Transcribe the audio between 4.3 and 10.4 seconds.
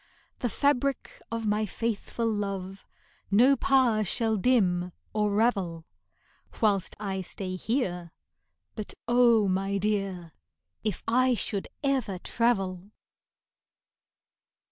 dim or ravel Whilst I stay here, but oh, my dear,